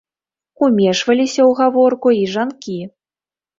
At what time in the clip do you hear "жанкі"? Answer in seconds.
2.39-2.79